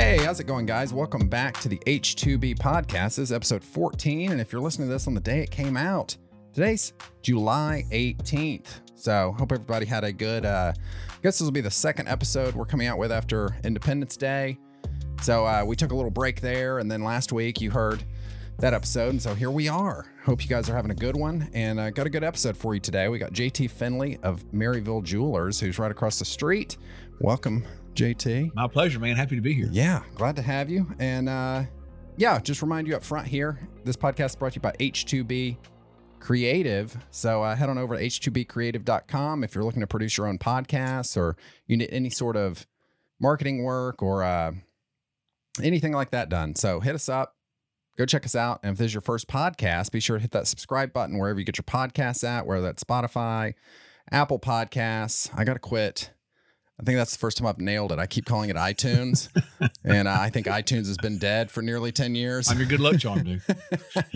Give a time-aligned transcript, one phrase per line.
[0.00, 0.94] Hey, how's it going, guys?
[0.94, 3.16] Welcome back to the H2B podcast.
[3.16, 4.32] This is episode 14.
[4.32, 6.16] And if you're listening to this on the day it came out,
[6.54, 8.80] today's July 18th.
[8.94, 12.54] So, hope everybody had a good, uh, I guess this will be the second episode
[12.54, 14.56] we're coming out with after Independence Day.
[15.20, 16.78] So, uh, we took a little break there.
[16.78, 18.02] And then last week you heard
[18.60, 19.10] that episode.
[19.10, 20.06] And so here we are.
[20.24, 22.72] Hope you guys are having a good one and uh, got a good episode for
[22.72, 23.08] you today.
[23.08, 26.78] We got JT Finley of Maryville Jewelers, who's right across the street.
[27.20, 28.54] Welcome, JT.
[28.54, 29.16] My pleasure, man.
[29.16, 29.68] Happy to be here.
[29.70, 30.86] Yeah, glad to have you.
[30.98, 31.64] And uh,
[32.16, 35.56] yeah, just remind you up front here this podcast is brought to you by H2B
[36.20, 36.96] Creative.
[37.10, 41.16] So uh, head on over to h2bcreative.com if you're looking to produce your own podcasts
[41.16, 41.36] or
[41.66, 42.66] you need any sort of
[43.18, 44.52] marketing work or uh,
[45.62, 46.54] anything like that done.
[46.54, 47.36] So hit us up
[48.00, 48.60] go check us out.
[48.62, 51.38] And if this is your first podcast, be sure to hit that subscribe button wherever
[51.38, 53.54] you get your podcasts at, whether that's Spotify,
[54.10, 55.30] Apple Podcasts.
[55.36, 56.10] I got to quit.
[56.80, 57.98] I think that's the first time I've nailed it.
[57.98, 59.28] I keep calling it iTunes,
[59.84, 62.50] and I think iTunes has been dead for nearly ten years.
[62.50, 63.42] I'm your good luck charm, dude.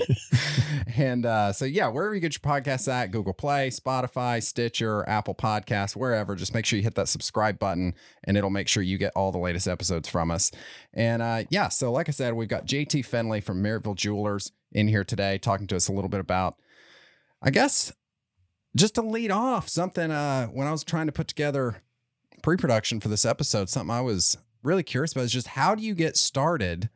[0.96, 5.34] and uh, so, yeah, wherever you get your podcasts at, Google Play, Spotify, Stitcher, Apple
[5.34, 8.96] Podcasts, wherever, just make sure you hit that subscribe button, and it'll make sure you
[8.96, 10.50] get all the latest episodes from us.
[10.94, 14.88] And uh, yeah, so like I said, we've got JT Finley from Maryville Jewelers in
[14.88, 16.56] here today, talking to us a little bit about,
[17.42, 17.92] I guess,
[18.74, 20.10] just to lead off something.
[20.10, 21.82] Uh, when I was trying to put together
[22.44, 25.94] pre-production for this episode, something I was really curious about is just how do you
[25.94, 26.90] get started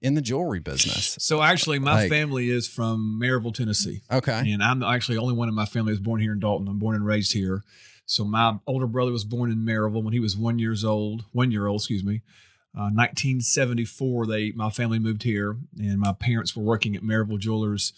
[0.00, 1.16] in the jewelry business?
[1.18, 4.02] So actually, my like, family is from Maryville, Tennessee.
[4.08, 6.68] Okay, and I'm actually the only one in my family that's born here in Dalton.
[6.68, 7.64] I'm born and raised here.
[8.06, 11.50] So my older brother was born in Maryville when he was one years old, one
[11.50, 12.22] year old, excuse me.
[12.76, 17.92] Uh, 1974, they my family moved here, and my parents were working at Maryville Jewelers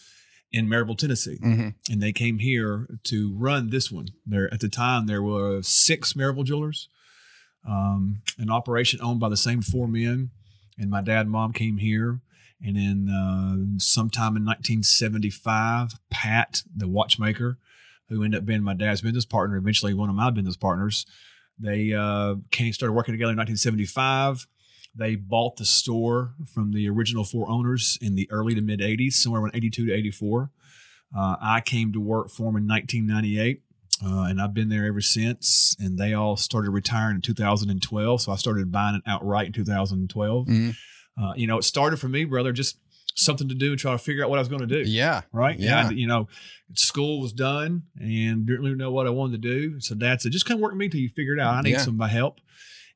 [0.52, 1.68] in Maryville, Tennessee, mm-hmm.
[1.90, 4.08] and they came here to run this one.
[4.24, 6.88] There at the time there were six Maryville Jewelers,
[7.68, 10.30] um, an operation owned by the same four men,
[10.78, 12.20] and my dad and mom came here.
[12.64, 17.58] And then uh, sometime in 1975, Pat, the watchmaker,
[18.08, 21.04] who ended up being my dad's business partner, eventually one of my business partners,
[21.58, 24.46] they uh, came started working together in 1975
[24.96, 29.14] they bought the store from the original four owners in the early to mid 80s,
[29.14, 30.50] somewhere around 82 to 84.
[31.16, 33.62] Uh, I came to work for them in 1998,
[34.04, 35.76] uh, and I've been there ever since.
[35.78, 40.46] And they all started retiring in 2012, so I started buying it outright in 2012.
[40.46, 41.22] Mm-hmm.
[41.22, 42.78] Uh, you know, it started for me, brother, just
[43.14, 44.88] something to do and try to figure out what I was going to do.
[44.88, 45.22] Yeah.
[45.32, 45.58] Right.
[45.58, 45.88] Yeah.
[45.90, 46.28] you know,
[46.74, 49.80] school was done and didn't really know what I wanted to do.
[49.80, 51.54] So dad said, just come work with me till you figure it out.
[51.54, 51.78] I need yeah.
[51.78, 52.40] some help.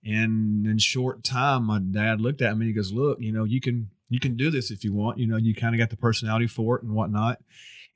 [0.05, 2.67] And in short time, my dad looked at me.
[2.67, 5.19] And he goes, "Look, you know, you can you can do this if you want.
[5.19, 7.41] You know, you kind of got the personality for it and whatnot."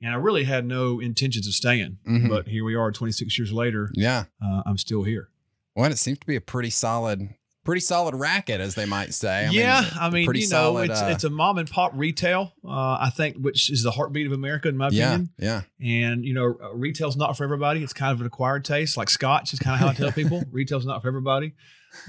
[0.01, 2.27] And I really had no intentions of staying, mm-hmm.
[2.27, 3.89] but here we are, 26 years later.
[3.93, 5.29] Yeah, uh, I'm still here.
[5.73, 7.29] Well, it seems to be a pretty solid
[7.65, 9.47] pretty solid racket, as they might say.
[9.47, 11.91] I yeah, mean, I mean, you know, solid, it's uh, it's a mom and pop
[11.95, 12.53] retail.
[12.63, 15.31] Uh, I think, which is the heartbeat of America, in my opinion.
[15.37, 17.83] Yeah, And you know, retail's not for everybody.
[17.83, 20.43] It's kind of an acquired taste, like Scotch is kind of how I tell people.
[20.51, 21.53] Retail's not for everybody.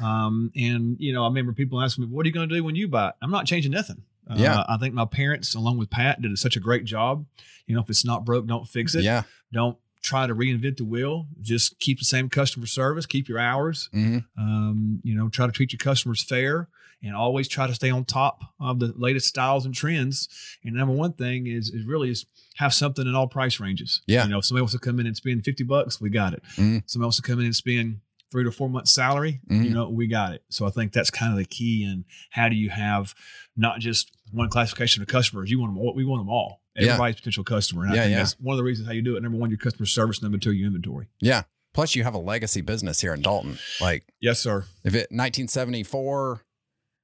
[0.02, 2.64] Um, and you know, I remember people asking me, "What are you going to do
[2.64, 4.02] when you buy it?" I'm not changing nothing.
[4.28, 7.24] Uh, yeah, I think my parents, along with Pat, did such a great job.
[7.66, 9.04] You know, if it's not broke, don't fix it.
[9.04, 11.26] Yeah, don't try to reinvent the wheel.
[11.40, 13.90] Just keep the same customer service, keep your hours.
[13.94, 14.18] Mm-hmm.
[14.40, 16.68] Um, you know, try to treat your customers fair,
[17.02, 20.28] and always try to stay on top of the latest styles and trends.
[20.64, 22.26] And number one thing is is really is
[22.56, 24.02] have something in all price ranges.
[24.06, 26.32] Yeah, you know, if somebody wants to come in and spend fifty bucks, we got
[26.32, 26.42] it.
[26.52, 26.78] Mm-hmm.
[26.86, 28.00] Somebody wants to come in and spend
[28.30, 29.62] three to four months salary, mm-hmm.
[29.62, 30.44] you know, we got it.
[30.50, 31.84] So I think that's kind of the key.
[31.84, 33.14] And how do you have
[33.56, 35.50] not just one classification of customers?
[35.50, 35.94] You want them all.
[35.94, 36.62] We want them all.
[36.76, 37.18] Everybody's yeah.
[37.18, 37.84] potential customer.
[37.84, 38.18] And I yeah, think yeah.
[38.18, 39.22] that's one of the reasons how you do it.
[39.22, 40.22] Number one, your customer service.
[40.22, 41.08] Number two, your inventory.
[41.20, 41.42] Yeah.
[41.72, 43.58] Plus, you have a legacy business here in Dalton.
[43.80, 44.64] Like, yes, sir.
[44.82, 46.42] If it 1974.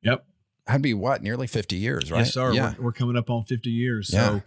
[0.02, 0.26] Yep.
[0.66, 2.18] That'd be what, nearly 50 years, right?
[2.18, 2.52] Yes, sir.
[2.52, 2.74] Yeah.
[2.78, 4.10] We're, we're coming up on 50 years.
[4.12, 4.26] Yeah.
[4.26, 4.42] So,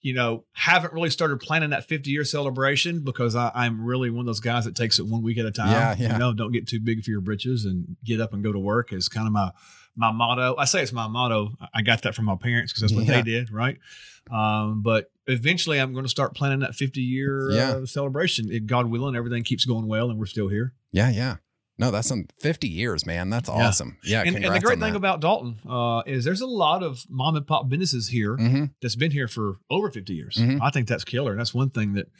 [0.00, 4.20] you know, haven't really started planning that 50 year celebration because I, am really one
[4.20, 5.70] of those guys that takes it one week at a time.
[5.70, 6.12] Yeah, yeah.
[6.14, 8.58] You know, don't get too big for your britches and get up and go to
[8.58, 9.50] work is kind of my
[9.94, 10.54] my motto.
[10.56, 11.50] I say it's my motto.
[11.74, 13.20] I got that from my parents because that's what yeah.
[13.20, 13.78] they did, right?
[14.30, 17.70] Um, but eventually, I'm going to start planning that 50 year yeah.
[17.70, 18.50] uh, celebration.
[18.50, 20.72] If God willing, everything keeps going well, and we're still here.
[20.92, 21.36] Yeah, yeah.
[21.78, 23.30] No, that's some 50 years, man.
[23.30, 23.98] That's awesome.
[24.02, 24.22] Yeah.
[24.22, 27.46] and, and, the great thing about Dalton uh, is there's a lot of mom and
[27.46, 28.64] pop businesses here mm-hmm.
[28.82, 30.36] that's been here for over 50 years.
[30.36, 30.60] Mm-hmm.
[30.60, 31.30] I think that's killer.
[31.30, 32.10] And that's one thing that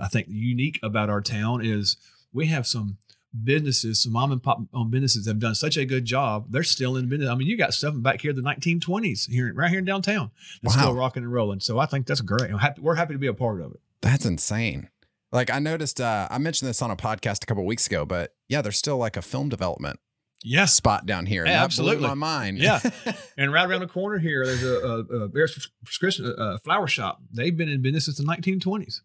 [0.00, 1.98] I think unique about our town is
[2.32, 2.96] we have some
[3.42, 6.46] businesses, some mom and pop owned businesses have done such a good job.
[6.50, 7.28] They're still in business.
[7.28, 10.30] I mean, you got stuff back here in the 1920s here, right here in downtown.
[10.62, 10.82] That's wow.
[10.82, 11.60] still rocking and rolling.
[11.60, 12.50] So I think that's great.
[12.50, 13.80] Happy, we're happy to be a part of it.
[14.00, 14.88] That's insane.
[15.34, 18.32] Like I noticed, uh, I mentioned this on a podcast a couple weeks ago, but
[18.48, 19.98] yeah, there's still like a film development
[20.44, 20.64] Yeah.
[20.66, 21.44] spot down here.
[21.44, 22.06] Yeah, absolutely.
[22.06, 22.58] my mind.
[22.58, 22.80] Yeah.
[23.36, 27.18] And right around the corner here, there's a, a, a Bear's prescription a flower shop.
[27.32, 29.00] They've been in business since the 1920s.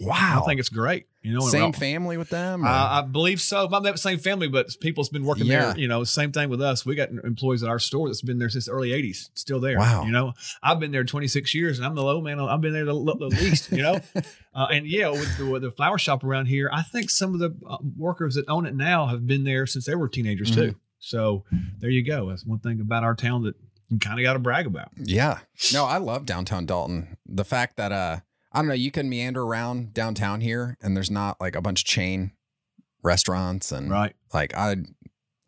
[0.00, 0.40] Wow.
[0.42, 1.06] I think it's great.
[1.22, 2.64] You know, Same family with them.
[2.64, 3.66] Uh, I believe so.
[3.66, 5.72] Not that same family, but people's been working Yeah.
[5.72, 5.78] there.
[5.78, 6.84] You know, same thing with us.
[6.84, 9.78] We got employees at our store that's been there since the early '80s, still there.
[9.78, 10.04] Wow.
[10.04, 12.38] You know, I've been there 26 years, and I'm the low man.
[12.40, 13.72] I've been there the, the least.
[13.72, 14.00] You know,
[14.54, 17.40] uh, and yeah, with the, with the flower shop around here, I think some of
[17.40, 20.60] the uh, workers that own it now have been there since they were teenagers Mm-hmm.
[20.72, 20.76] too.
[20.98, 21.44] So
[21.80, 22.28] there you go.
[22.28, 23.54] That's one thing about our town that
[23.88, 24.88] you kind of got to brag about.
[24.96, 25.38] Yeah.
[25.72, 27.16] No, I love downtown Dalton.
[27.26, 28.18] The fact that uh
[28.54, 31.80] I don't know, you can meander around downtown here and there's not like a bunch
[31.82, 32.32] of chain
[33.02, 34.14] restaurants and Right.
[34.32, 34.76] like I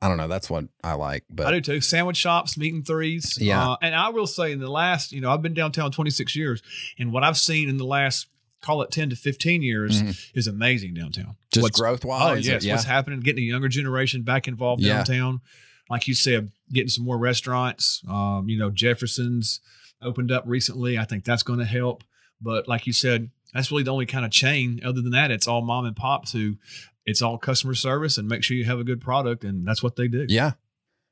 [0.03, 1.25] I don't know, that's what I like.
[1.31, 1.81] But I do too.
[1.81, 3.39] Sandwich shops, meat and threes.
[3.41, 3.71] Yeah.
[3.71, 6.61] Uh, and I will say, in the last, you know, I've been downtown 26 years,
[6.99, 8.27] and what I've seen in the last,
[8.61, 10.31] call it 10 to 15 years, Mhm.
[10.35, 11.37] is amazing downtown.
[11.51, 12.47] just What's- growth Oh, wise.
[12.47, 12.63] yes.
[12.63, 12.75] yeah.
[12.75, 13.21] What's happening?
[13.21, 14.97] Getting a younger generation back involved Yeah.
[14.99, 15.41] downtown.
[15.89, 18.03] Like you said, getting some more restaurants.
[18.07, 19.61] Um, you know, Jefferson's
[20.03, 20.99] opened up recently.
[20.99, 22.05] I think that's going to help.
[22.41, 24.81] But like you said, that's really the only kind of chain.
[24.85, 26.57] Other than that, it's all mom and pops who
[27.05, 29.45] it's all customer service and make sure you have a good product.
[29.45, 30.27] And that's what they do.
[30.29, 30.53] Yeah.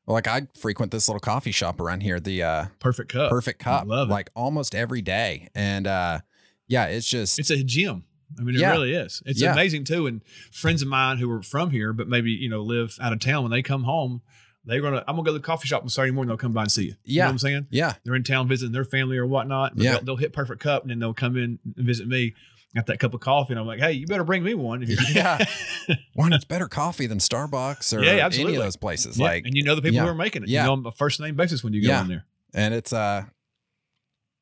[0.06, 3.30] Well, like I frequent this little coffee shop around here, the uh Perfect cup.
[3.30, 4.12] Perfect Cup, love it.
[4.12, 5.48] like almost every day.
[5.54, 6.20] And uh
[6.66, 8.04] yeah, it's just It's a gym.
[8.38, 8.72] I mean, it Yeah.
[8.72, 9.22] really is.
[9.24, 9.52] It's Yeah.
[9.52, 10.06] amazing too.
[10.06, 10.20] And
[10.52, 13.44] friends of mine who are from here, but maybe you know live out of town,
[13.44, 14.20] when they come home,
[14.64, 15.04] they're gonna.
[15.06, 16.28] I'm gonna go to the coffee shop on Saturday morning.
[16.28, 16.88] They'll come by and see you.
[17.04, 17.22] You Yeah.
[17.24, 17.66] know what I'm saying?
[17.70, 17.94] yeah.
[18.04, 19.72] They're in town visiting their family or whatnot.
[19.76, 19.92] Yeah.
[19.92, 22.34] they'll, they'll hit Perfect Cup and then they'll come in and visit me.
[22.74, 24.84] Got that cup of coffee, and I'm like, hey, you better bring me one.
[25.12, 25.38] Yeah.
[26.14, 29.16] One, it's better coffee than Starbucks or Yeah, any of those places.
[29.16, 30.02] Yeah, Like and you know the people yeah.
[30.02, 30.48] who are making it.
[30.48, 30.62] Yeah.
[30.62, 32.00] You know on a first name basis when you go Yeah.
[32.00, 32.24] in there.
[32.52, 33.26] and it's uh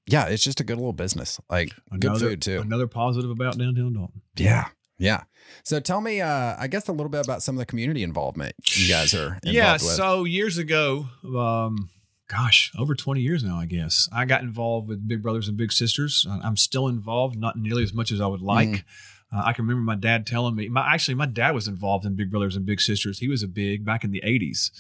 [0.07, 1.41] yeah, it's just a good little business.
[1.51, 2.61] Like good food too.
[2.61, 4.23] Another positive about downtown Dalton.
[4.37, 4.69] Yeah.
[5.03, 5.23] Yeah.
[5.65, 8.55] So tell me, uh, I guess a little bit about some of the community involvement
[8.77, 9.83] you guys are involved yeah with.
[9.83, 11.07] so years ago
[11.37, 11.91] um
[12.29, 15.71] gosh over 20 years now i guess i got involved with big brothers and big
[15.71, 19.39] sisters i'm still involved not nearly as much as i would like Mm-hmm.
[19.39, 22.17] uh, i can remember my dad telling me my actually my dad was involved in
[22.17, 24.71] big brothers and big sisters he was a big back in the 80s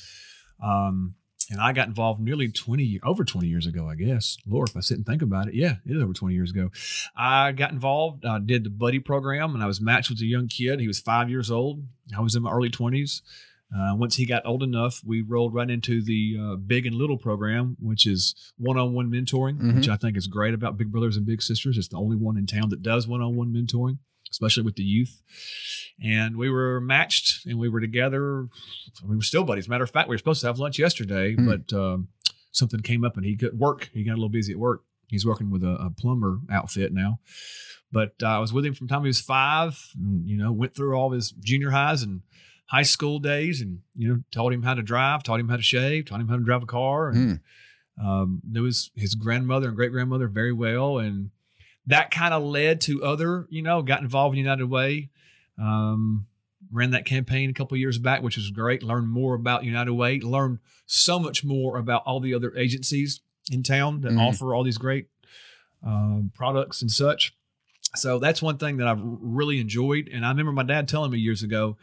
[0.63, 1.15] um
[1.53, 4.39] and I got involved nearly 20, over 20 years ago, I guess.
[4.47, 6.71] Lord, if I sit and think about it, yeah, it is over 20 years ago.
[7.15, 10.49] I got involved, uh, did the buddy program, and I was matched with a young
[10.49, 10.81] kid.
[10.81, 11.85] He was five years old.
[12.17, 13.21] I was in my early 20s.
[13.75, 17.17] Uh, once he got old enough, we rolled right into the uh, Big and Little
[17.17, 19.77] program, which is one-on-one mentoring, Mhm.
[19.77, 21.79] which I think is great about Big Brothers and Big Sisters.
[21.79, 23.99] It's the only one in town that does one-on-one mentoring,
[24.31, 25.23] especially with the youth.
[26.03, 28.49] And we were matched, and we were together.
[29.07, 29.69] We were still buddies.
[29.69, 31.47] Matter of fact, we were supposed to have lunch yesterday, Hmm.
[31.47, 32.09] but um,
[32.51, 33.91] something came up, and he couldn't work.
[33.95, 34.83] He got a little busy at work.
[35.09, 37.21] He's working with a, a plumber outfit now.
[37.91, 39.79] But uh, I was with him from the time he was five.
[39.95, 42.23] And, you know, went through all his junior highs and
[42.73, 45.63] high school days, and you know, taught him how to drive, taught him how to
[45.63, 47.41] shave, taught him how to drive a car, and
[48.03, 51.31] um, knew his his grandmother and great grandmother very well, and
[51.87, 55.11] that kind of led to other, you know, got involved in United Way.
[55.61, 56.27] Um,
[56.73, 58.83] ran that campaign a couple years back, which was great.
[58.83, 60.21] Learned more about United Way.
[60.21, 63.21] Learned so much more about all the other agencies
[63.51, 64.21] in town that Mhm.
[64.29, 65.09] offer all these great
[65.85, 67.35] um, products and such.
[67.97, 70.09] So that's one thing that I've really enjoyed.
[70.11, 71.77] And I remember my dad telling me years ago,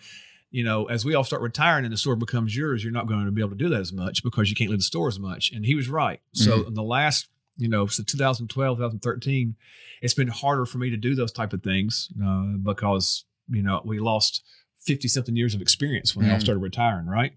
[0.51, 3.25] you know, as we all start retiring and the store becomes yours, you're not going
[3.25, 5.19] to be able to do that as much because you can't leave the store as
[5.19, 5.51] much.
[5.51, 6.21] And he was right.
[6.33, 7.27] So in the last,
[7.57, 9.55] you know, so 2012, 2013,
[10.01, 13.81] it's been harder for me to do those type of things uh, because, you know,
[13.85, 14.43] we lost
[14.79, 16.41] 50 something years of experience when they all Mhm.
[16.43, 17.33] started retiring, right?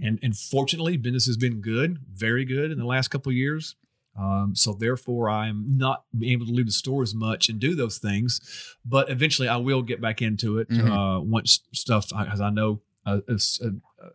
[0.00, 3.76] And and fortunately, business has been good, very good in the last couple of years.
[4.18, 7.98] Um, so therefore, I'm not able to leave the store as much and do those
[7.98, 8.40] things,
[8.84, 10.90] but eventually I will get back into it Mhm.
[11.18, 13.68] uh, once stuff, as I know, uh, uh,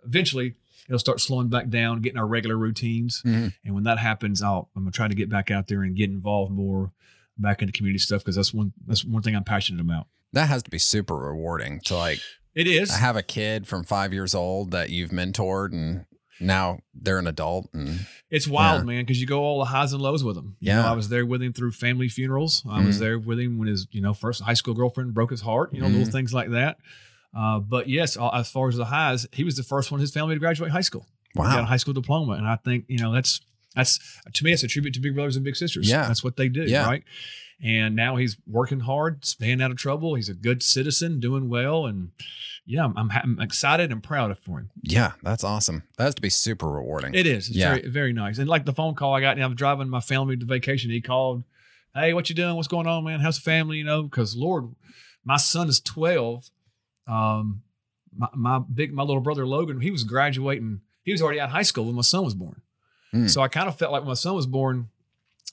[0.06, 0.56] eventually
[0.88, 3.54] it'll start slowing back down, getting our regular routines, Mhm.
[3.64, 6.10] and when that happens, I'll I'm gonna try to get back out there and get
[6.10, 6.92] involved more
[7.38, 10.08] back into community stuff because that's one that's one thing I'm passionate about.
[10.34, 12.20] That has to be super rewarding to like
[12.54, 12.92] It is.
[12.92, 16.06] I have a kid from five years old that you've mentored and
[16.42, 18.86] now they're an adult and It's wild, Yeah.
[18.86, 20.56] man, because you go all the highs and lows with him.
[20.60, 20.82] You Yeah.
[20.82, 22.64] know, I was there with him through family funerals.
[22.70, 23.00] I was Mhm.
[23.00, 25.74] there with him when his, you know, first high school girlfriend broke his heart.
[25.74, 25.98] You know, Mhm.
[25.98, 26.78] little things like that.
[27.36, 30.12] Uh, but yes, as far as the highs, he was the first one in his
[30.12, 31.06] family to graduate high school.
[31.34, 33.40] He got a high school diploma, and I think you know that's
[33.76, 34.00] that's
[34.34, 35.90] to me it's a tribute to Big Brothers and Big Sisters.
[35.90, 36.08] Yeah.
[36.08, 36.86] that's what they do, Yeah.
[36.86, 37.04] right?
[37.64, 40.16] And now he's working hard, staying out of trouble.
[40.16, 42.10] He's a good citizen, doing well, and
[42.66, 44.72] yeah, I'm, I'm, I'm excited and proud for him.
[44.82, 45.84] Yeah, that's awesome.
[45.98, 47.14] That has to be super rewarding.
[47.14, 47.50] It is.
[47.50, 47.76] It's Yeah.
[47.76, 48.40] very very nice.
[48.40, 50.90] And like the phone call I got, know, I'm driving my family to vacation.
[50.90, 51.44] He called,
[51.94, 52.56] "Hey, what you doing?
[52.56, 53.20] What's going on, man?
[53.20, 53.78] How's the family?
[53.78, 54.74] You know, because Lord,
[55.24, 56.50] my son is twelve.
[57.08, 57.62] Um,
[58.16, 61.52] my, my big my little brother Logan, he was graduating he was already out of
[61.52, 62.62] high school when my son was born.
[63.14, 63.30] Mm.
[63.30, 64.90] So I kind of felt like when my son was born,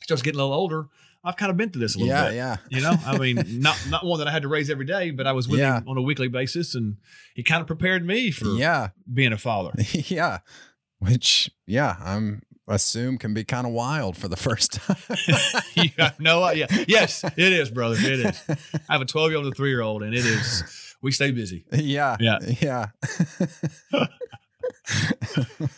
[0.03, 0.87] starts getting a little older.
[1.25, 2.37] I've kind of been through this a little Yeah, bit.
[2.37, 2.57] yeah.
[2.71, 5.27] You know, I mean, not not one that I had to raise every day, but
[5.27, 5.79] I was with Yeah.
[5.79, 6.97] him on a weekly basis, and
[7.35, 8.91] he kind of prepared me for Yeah.
[9.13, 9.73] being a father.
[9.93, 10.39] yeah.
[11.01, 14.97] Which, yeah, I'm assume can be kind of wild for the first time.
[15.75, 16.67] you have no idea.
[16.87, 17.97] Yes, it is, brother.
[17.99, 18.43] It is.
[18.89, 20.63] I have a 12 year old and a three year old, and it is.
[21.01, 21.65] We stay busy.
[21.73, 22.17] yeah.
[22.21, 22.39] Yeah.
[22.61, 22.87] Yeah.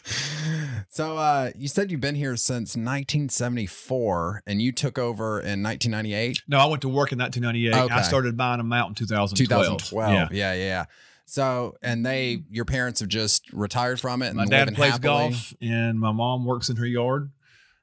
[0.89, 6.43] so uh you said you've been here since 1974 and you took over in 1998
[6.49, 7.91] No, I went to work in 1998.
[7.91, 9.79] I started buying them out in 2012.
[9.79, 10.29] 2012 Yeah.
[10.31, 10.85] yeah yeah yeah
[11.27, 15.31] so and they your parents have just retired from it and My dad plays happily.
[15.31, 17.31] golf, and my mom works in her yard.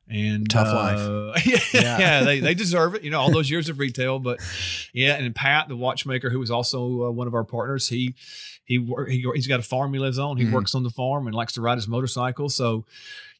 [0.10, 1.98] And Tough uh, yeah, Yeah.
[2.00, 3.04] yeah, they, they deserve it.
[3.04, 4.40] You know, all those years of retail, but
[4.94, 5.16] yeah.
[5.16, 8.16] And Pat, the watchmaker, who was also uh, one of our partners, he
[8.64, 8.78] he
[9.10, 10.38] he he's got a farm he lives on.
[10.38, 10.52] He Mhm.
[10.52, 12.48] works on the farm and likes to ride his motorcycle.
[12.50, 12.86] So,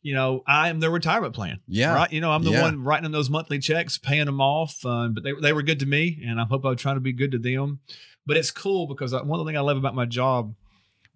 [0.02, 1.60] you know, I am their retirement plan.
[1.68, 2.12] yeah Right.
[2.12, 2.62] You know, I'm the Yeah.
[2.64, 4.86] one writing them those monthly checks, paying them off.
[4.86, 7.14] Uh, but they, they were good to me, and I hope I'm trying to be
[7.14, 7.80] good to them.
[8.26, 10.54] But it's cool because I, one of the things I love about my job,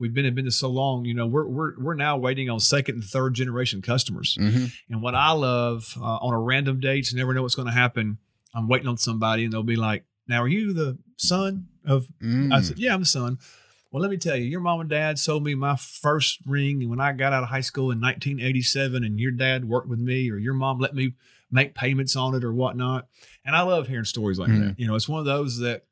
[0.02, 1.06] we've been in business so long.
[1.06, 4.36] You know, we're we're we're now waiting on second and third generation customers.
[4.36, 7.68] hmm And what I love uh, on a random date, you never know what's going
[7.68, 8.18] to happen.
[8.54, 12.54] I'm waiting on somebody, and they'll be like, "Now, are you the son of Mm.
[12.54, 13.38] I said, Yeah, I'm the son.
[13.92, 17.00] Well, let me tell you, your mom and dad sold me my first ring when
[17.02, 20.38] I got out of high school in 1987, and your dad worked with me, or
[20.38, 21.14] your mom let me
[21.52, 23.08] make payments on it or whatnot.
[23.44, 24.60] And I love hearing stories like Mhm.
[24.68, 24.80] that.
[24.80, 25.84] You know, it's one of those that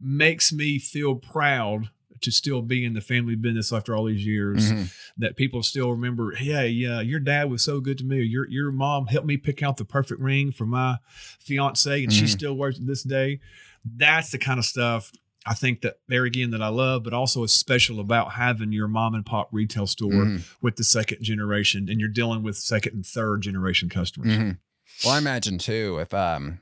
[0.00, 1.90] makes me feel proud
[2.24, 4.70] to still be in the family business after all these years.
[4.70, 4.92] Mhm.
[5.16, 8.22] That people still remember, hey, yeah, your dad was so good to me.
[8.22, 10.98] Your your mom helped me pick out the perfect ring for my
[11.40, 12.28] fiance, and she Mhm.
[12.28, 13.40] still works it this day.
[13.84, 15.12] That's the kind of stuff
[15.46, 18.88] I think that there again that I love, but also is special about having your
[18.88, 20.42] mom and pop retail store Mhm.
[20.62, 24.32] with the second generation, and you're dealing with second and third generation customers.
[24.38, 24.58] Mhm.
[25.04, 26.60] Well, I imagine too, if um,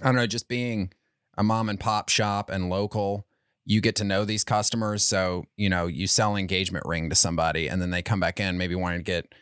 [0.00, 0.92] I don't know, just being
[1.36, 3.26] a mom and pop shop and local,
[3.70, 5.02] you get to know these customers.
[5.02, 8.40] So you know, you sell an engagement ring to somebody, and then they come back
[8.40, 9.34] in, maybe wanting to get,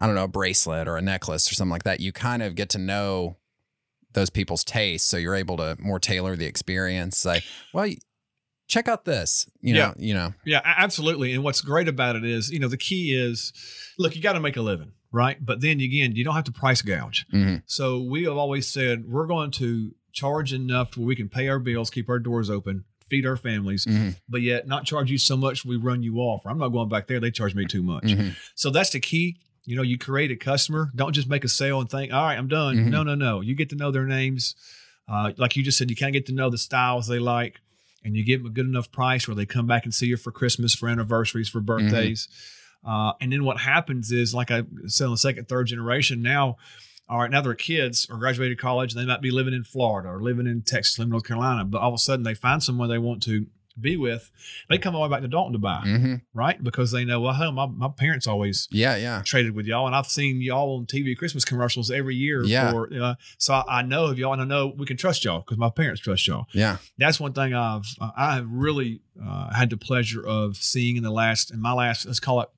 [0.00, 2.00] I don't know, a bracelet or a necklace or something like that.
[2.00, 3.36] You kind of get to know
[4.14, 7.24] those people's tastes, so you're able to more tailor the experience.
[7.24, 7.88] Like, well,
[8.66, 9.48] check out this.
[9.60, 11.32] You know, you know, Yeah, absolutely.
[11.32, 13.52] And what's great about it is, you know, the key is,
[13.96, 15.38] look, you got to make a living, right?
[15.40, 17.26] But then again, you don't have to price gouge.
[17.32, 17.62] Mhm.
[17.66, 21.60] So we have always said we're going to charge enough where we can pay our
[21.60, 24.16] bills, keep our doors open, feed our families, Mhm.
[24.28, 26.42] but yet not charge you so much we run you off.
[26.44, 28.04] Or I'm not going back there; they charge me too much.
[28.04, 28.34] Mhm.
[28.54, 29.36] So that's the key.
[29.64, 30.90] You know, you create a customer.
[30.96, 32.76] Don't just make a sale and think, all right, I'm done.
[32.76, 32.90] Mhm.
[32.90, 33.40] No, no, no.
[33.42, 34.54] You get to know their names.
[35.06, 37.60] Uh, like you just said, you kind of get to know the styles they like,
[38.04, 40.16] and you give them a good enough price where they come back and see you
[40.16, 42.28] for Christmas, for anniversaries, for birthdays.
[42.86, 46.56] Uh, and then what happens is, like I said, on the second, third generation now,
[47.08, 48.94] all right, now they're kids or graduated college.
[48.94, 51.80] They might be living in Florida or living in Texas, living in North Carolina, but
[51.80, 53.46] all of a sudden they find someone they want to
[53.80, 54.32] be with.
[54.68, 56.22] They come all the way back to Dalton to buy, Mhm.
[56.34, 56.60] right?
[56.60, 59.94] Because they know, well, hell, my, my parents always yeah, yeah, traded with y'all, and
[59.94, 62.42] I've seen y'all on TV Christmas commercials every year.
[62.42, 62.72] Yeah.
[62.72, 65.42] For, uh, so I, I know of y'all, and I know we can trust y'all
[65.42, 66.46] because my parents trust y'all.
[66.52, 66.78] yeah.
[66.98, 71.04] That's one thing I've uh, I have really uh, had the pleasure of seeing in
[71.04, 72.48] the last in my last let's call it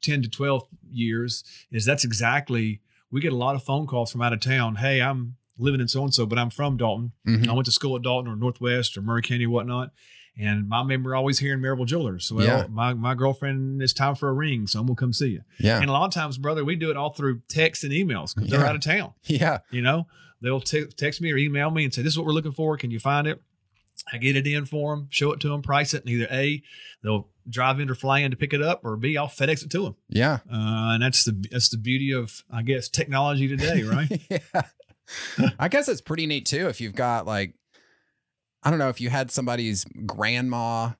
[0.00, 2.80] ten to twelve years is that's exactly
[3.14, 4.74] we get a lot of phone calls from out of town.
[4.74, 7.12] Hey, I'm living in so and so, but I'm from Dalton.
[7.26, 7.48] Mhm.
[7.48, 9.90] I went to school at Dalton or Northwest or Murray County or whatnot.
[10.36, 12.26] And my member always hearing Maryville Jewelers.
[12.26, 12.66] So, well, Yeah.
[12.68, 15.42] my, my girlfriend, it's time for a ring, so I'm gonna come see you.
[15.60, 18.34] Yeah, And a lot of times, brother, we do it all through text and emails
[18.34, 19.12] because they're out of town.
[19.26, 19.58] yeah.
[19.70, 20.08] You know,
[20.42, 22.76] they'll te- text me or email me and say, "This is what we're looking for.
[22.76, 23.40] Can you find it?"
[24.12, 26.62] I get it in for them, show it to them, price it, and either a
[27.02, 29.70] they'll drive in or fly in to pick it up, or b I'll FedEx it
[29.70, 29.96] to them.
[30.08, 30.40] Yeah.
[30.50, 34.20] Uh, and that's the that's the beauty of I guess technology today, right?
[34.30, 35.52] yeah.
[35.58, 37.54] I guess it's pretty neat too if you've got like
[38.62, 40.90] I don't know if you had somebody's grandma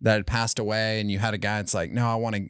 [0.00, 2.48] that had passed away and you had a guy that's like, "No, I want to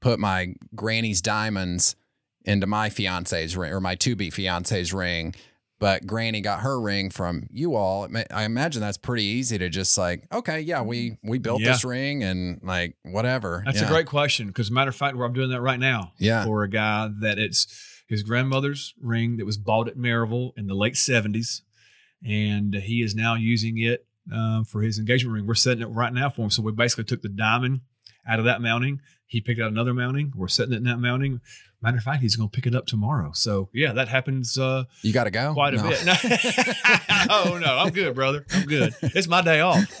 [0.00, 1.96] put my granny's diamonds
[2.44, 5.34] into my fiance's ring or my to be fiance's ring."
[5.78, 8.08] But Granny got her ring from you all.
[8.30, 11.72] I imagine that's pretty easy to just like, okay, yeah, we we built Yeah.
[11.72, 13.62] this ring and like whatever.
[13.66, 13.86] That's yeah.
[13.86, 16.44] a great question because, matter of fact, where I'm doing that right now Yeah.
[16.44, 17.66] for a guy that it's
[18.08, 21.60] his grandmother's ring that was bought at Maryville in the late 70s,
[22.26, 25.46] and he is now using it uh, for his engagement ring.
[25.46, 26.50] We're setting it right now for him.
[26.50, 27.80] So we basically took the diamond
[28.28, 29.00] out of that mounting.
[29.26, 30.32] He picked out another mounting.
[30.34, 31.40] We're setting it in that mounting.
[31.86, 33.30] Matter of fact, he's going to pick it up tomorrow.
[33.32, 35.52] So yeah, that happens uh, You got to go.
[35.54, 35.88] quite a No.
[35.88, 36.02] bit.
[37.30, 38.44] oh no, I'm good, brother.
[38.52, 38.92] I'm good.
[39.02, 39.84] It's my day off.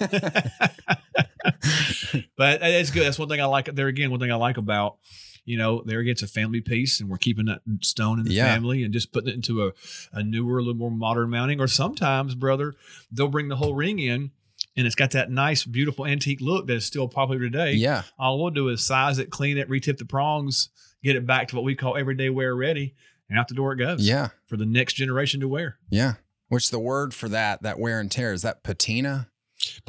[2.36, 3.04] but it's good.
[3.04, 3.66] That's one thing I like.
[3.72, 4.96] There again, one thing I like about
[5.44, 8.32] you know, there again, it's a family piece, and we're keeping that stone in the
[8.32, 8.52] Yeah.
[8.52, 9.72] family and just putting it into a,
[10.12, 11.60] a newer, a little more modern mounting.
[11.60, 12.74] Or sometimes, brother,
[13.12, 14.32] they'll bring the whole ring in,
[14.76, 17.74] and it's got that nice, beautiful antique look that is still popular today.
[17.74, 18.02] Yeah.
[18.18, 20.68] All we'll do is size it, clean it, retip the prongs,
[21.02, 22.94] get it back to what we call everyday wear ready,
[23.28, 24.06] and out the door it goes.
[24.06, 24.28] Yeah.
[24.46, 25.78] For the next generation to wear.
[25.90, 26.14] Yeah.
[26.48, 29.28] Which the word for that, that wear and tear, is that patina?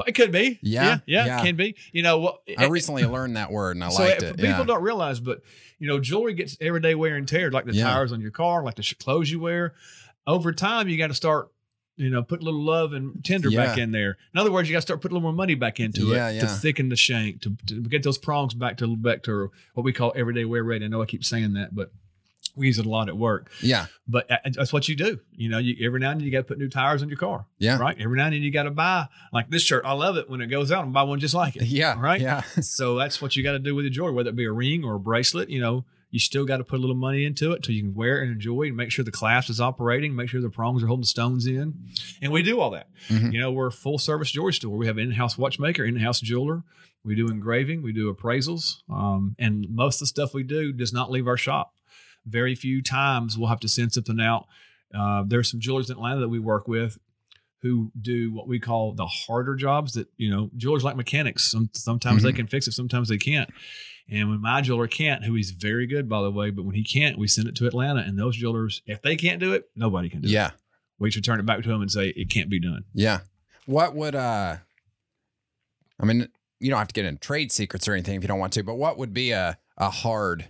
[0.08, 0.58] It could be.
[0.62, 1.26] Yeah, Yeah.
[1.26, 1.40] yeah.
[1.42, 1.76] It can be.
[1.92, 2.40] You know what?
[2.58, 4.38] I recently learned that word and I so liked it.
[4.38, 4.64] people Yeah.
[4.64, 5.42] don't realize, but
[5.80, 7.84] you know, jewelry gets everyday wear and tear, like the Yeah.
[7.92, 9.76] tires on your car, like the clothes you wear.
[10.26, 11.50] Over time, you got to start,
[11.98, 14.18] you know, put a little love and tender back in there.
[14.34, 16.30] In other words, you got to start putting a little more money back into Yeah,
[16.30, 19.84] it to thicken the shank, to, to get those prongs back to back to what
[19.84, 20.86] we call everyday wear ready.
[20.86, 21.92] I know I keep saying that, but
[22.56, 23.52] we use it a lot at work.
[23.62, 23.88] Yeah.
[24.08, 25.20] But that's what you do.
[25.32, 27.18] You know, you, every now and then you got to put new tires on your
[27.18, 27.46] car.
[27.60, 27.78] Yeah.
[27.78, 27.96] Right.
[28.00, 29.84] Every now and then you got to buy like this shirt.
[29.86, 32.00] I love it when it goes out and buy one just like it Yeah.
[32.00, 32.20] Right?
[32.22, 32.42] Yeah.
[32.62, 34.84] so that's what you got to do with your jewelry, whether it be a ring
[34.84, 35.50] or a bracelet.
[35.50, 37.94] You know, you still got to put a little money into it so you can
[37.94, 40.82] wear it and enjoy and make sure the clasp is operating, make sure the prongs
[40.82, 41.74] are holding the stones in,
[42.22, 42.88] and we do all that.
[43.10, 43.34] Mhm.
[43.34, 44.78] You know, we're a full service jewelry store.
[44.78, 46.64] We have an in-house watchmaker, in-house jeweler.
[47.04, 50.92] We do engraving, we do appraisals, um, and most of the stuff we do does
[50.94, 51.74] not leave our shop.
[52.26, 54.48] Very few times we'll have to send something out.
[54.94, 56.98] Uh, there's some jewelers in Atlanta that we work with
[57.62, 61.70] who do what we call the harder jobs that you know jewelers like mechanics some,
[61.74, 62.36] sometimes they Mhm.
[62.38, 63.50] can fix it sometimes they can't
[64.10, 66.84] and when my jeweler can't who he's very good by the way but when he
[66.84, 70.08] can't we send it to atlanta and those jewelers if they can't do it nobody
[70.10, 70.52] can do it Yeah.
[71.00, 73.22] we should turn it back to them and say it can't be done Yeah.
[73.66, 74.58] What would uh
[76.00, 76.28] I mean,
[76.60, 78.64] you don't have to get in trade secrets or anything if you don't want to,
[78.64, 80.50] but what would be a a hard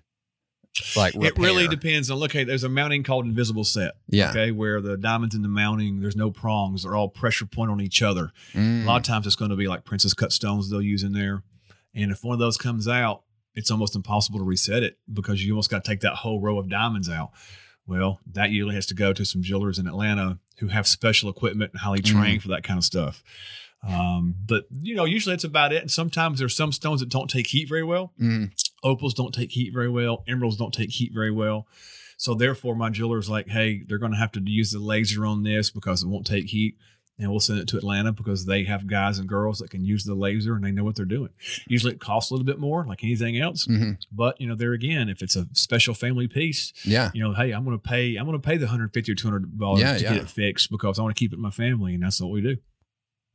[0.95, 4.29] like it really depends on look hey there's a mounting called invisible set Yeah.
[4.29, 7.81] okay where the diamonds in the mounting there's no prongs they're all pressure point on
[7.81, 8.83] each other Mm.
[8.83, 11.13] A lot of times it's going to be like princess cut stones they'll use in
[11.13, 11.43] there.
[11.93, 13.23] And if one of those comes out,
[13.55, 16.59] it's almost impossible to reset it because you almost got to take that whole row
[16.59, 17.31] of diamonds out.
[17.87, 21.71] Well, that usually has to go to some jewelers in Atlanta who have special equipment
[21.71, 23.23] and highly trained for that kind of stuff.
[23.87, 25.81] Um, but you know, usually it's about it.
[25.81, 28.13] And sometimes there's some stones that don't take heat very well.
[28.21, 28.51] Mm.
[28.83, 30.23] Opals don't take heat very well.
[30.27, 31.67] Emeralds don't take heat very well.
[32.17, 35.43] So therefore, my jeweler's like, hey, they're going to have to use the laser on
[35.43, 36.75] this because it won't take heat.
[37.19, 40.03] And we'll send it to Atlanta because they have guys and girls that can use
[40.03, 41.29] the laser and they know what they're doing.
[41.67, 43.65] Usually it costs a little bit more, like anything else.
[43.65, 43.97] Mhm.
[44.11, 47.09] But you know, there again, if it's a special family piece, Yeah.
[47.15, 49.57] you know, hey, I'm going to pay, I'm going to pay the 150 or 200
[49.57, 50.13] dollars Yeah, to yeah.
[50.13, 52.29] get it fixed because I want to keep it in my family, and that's what
[52.29, 52.57] we do.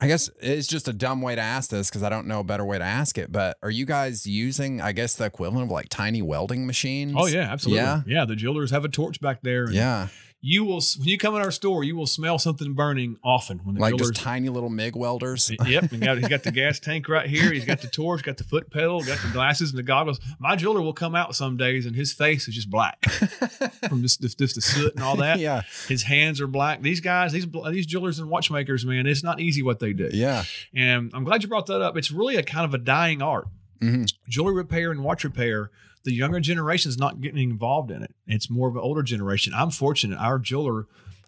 [0.02, 2.44] I guess it's just a dumb way to ask this because I don't know a
[2.44, 3.30] better way to ask it.
[3.30, 7.14] But are you guys using, I guess, the equivalent of like tiny welding machines?
[7.16, 7.82] Oh yeah, absolutely.
[7.84, 8.00] Yeah.
[8.04, 9.66] Yeah, the jewelers have a torch back there.
[9.66, 10.08] and Yeah.
[10.44, 13.76] You will when you come in our store, you will smell something burning often when
[13.76, 15.52] the Like just tiny little MIG welders.
[15.66, 17.52] yep, and he's got the gas tank right here.
[17.52, 20.18] He's got the torch, got the foot pedal, got the glasses and the goggles.
[20.40, 23.00] My jeweler will come out some days and his face is just black
[23.88, 25.38] from just, just, just the soot and all that.
[25.38, 25.62] yeah.
[25.86, 26.82] His hands are black.
[26.82, 30.10] These guys, these these jewelers and watchmakers, man, it's not easy what they do.
[30.12, 30.42] Yeah.
[30.74, 31.96] And I'm glad you brought that up.
[31.96, 33.46] It's really a kind of a dying art.
[33.80, 34.12] Mhm.
[34.28, 35.70] Jewelry repair and watch repair,
[36.04, 38.14] the younger generation is not getting involved in it.
[38.26, 39.52] It's more of an older generation.
[39.54, 40.18] I'm fortunate.
[40.18, 40.86] Our jeweler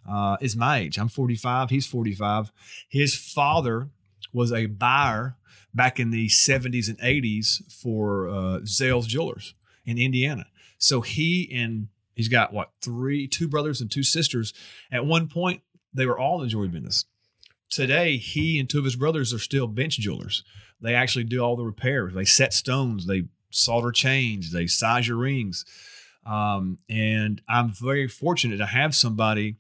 [0.09, 0.99] uh, is my age.
[0.99, 1.71] I'm 45.
[1.71, 2.53] He's 45.
[2.89, 3.91] His father
[4.33, 5.37] was a buyer
[5.73, 10.47] back in the 70s and 80s for uh, Zales Jewelers in Indiana.
[10.79, 14.53] So he and he's got what three, two brothers and two sisters.
[14.91, 17.05] At one point, they were all in the jewelry business.
[17.71, 20.45] Today, he and two of his brothers are still bench jewelers.
[20.81, 22.15] They actually do all the repairs.
[22.15, 23.07] They set stones.
[23.07, 24.53] They solder chains.
[24.53, 25.65] They size your rings.
[26.27, 29.57] Um, and I'm very fortunate to have somebody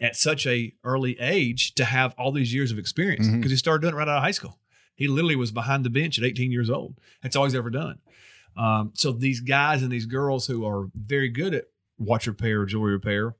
[0.00, 3.82] at such a early age to have all these years of experience because he started
[3.82, 4.58] doing it right out of high school.
[4.94, 7.00] He literally was behind the bench at 18 years old.
[7.22, 7.98] That's all he's ever done.
[8.56, 11.64] Um, so these guys and these girls who are very good at
[11.98, 13.34] watch repair jewelry repair,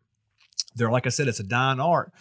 [0.74, 2.12] they're like I said, it's a dying art.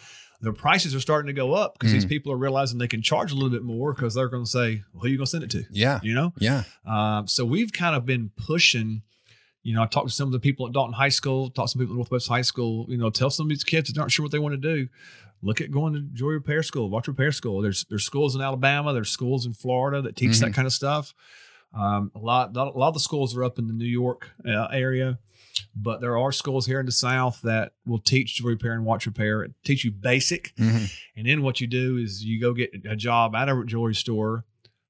[0.43, 3.32] The prices are starting to go up because these people are realizing they can charge
[3.32, 5.29] a little bit more because they're going to say, well, "Who are you going to
[5.32, 6.01] send it to?" Yeah.
[6.03, 6.34] You know.
[6.38, 6.63] Yeah.
[6.86, 9.03] Um, so we've kind of been pushing.
[9.62, 11.71] You know, I talked to some of the people at Dalton High School, talked to
[11.71, 12.86] some people at Northwest High School.
[12.89, 14.89] You know, tell some of these kids that aren't sure what they want to do.
[15.41, 17.62] Look at going to jewelry repair school, watch repair school.
[17.62, 21.13] There's there's schools in Alabama, there's schools in Florida that teach that kind of stuff.
[21.73, 24.65] Um, a lot a lot of the schools are up in the New York uh,
[24.71, 25.17] area,
[25.75, 29.05] but there are schools here in the South that will teach jewelry repair and watch
[29.07, 30.53] repair, teach you basic.
[30.57, 30.93] Mhm.
[31.15, 34.45] And then what you do is you go get a job at a jewelry store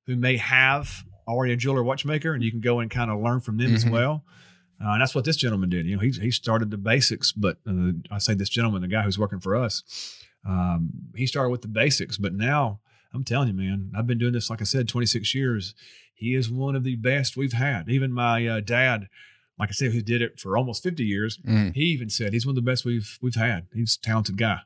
[0.07, 3.39] who may have already a jeweler watchmaker, and you can go and kind of learn
[3.39, 3.91] from them as Mhm.
[3.91, 4.25] well.
[4.83, 5.85] Uh, and that's what this gentleman did.
[5.85, 9.03] You know, he, he started the basics, but uh, I say this gentleman, the guy
[9.03, 9.83] who's working for us,
[10.45, 12.17] um, he started with the basics.
[12.17, 12.81] But now
[13.13, 15.73] I'm telling you, man, I've been doing this, like I said, 26 years.
[16.13, 17.89] He is one of the best we've had.
[17.89, 19.07] Even my uh, dad,
[19.59, 21.73] like I said, who did it for almost 50 years, Mm.
[21.75, 23.67] he even said he's one of the best we've we've had.
[23.73, 24.59] He's a talented guy.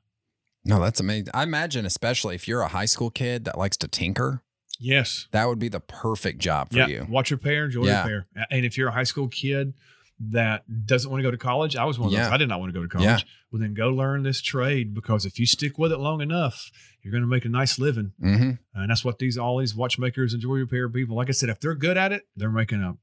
[0.66, 1.30] No, that's amazing.
[1.34, 4.42] I imagine, especially if you're a high school kid that likes to tinker,
[4.80, 5.28] Yes.
[5.32, 6.88] that would be the perfect job for yeah.
[6.88, 7.08] you.
[7.10, 8.06] Watch your pair, enjoy Yeah.
[8.08, 8.48] your pair.
[8.52, 9.74] And if you're a high school kid
[10.20, 12.34] that doesn't want to go to college, I was one of those.
[12.34, 13.06] I did not want to go to college.
[13.06, 13.20] Yeah.
[13.52, 17.12] Well, then go learn this trade because if you stick with it long enough, you're
[17.12, 18.14] going to make a nice living.
[18.20, 21.50] hmm And that's what these all these watchmakers and jewelry repair people, like I said,
[21.50, 22.98] if they're good at it, they're making a